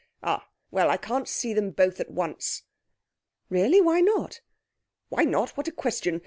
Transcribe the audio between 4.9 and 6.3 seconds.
'Why not? What a question!